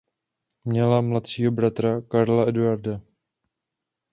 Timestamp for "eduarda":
2.49-3.01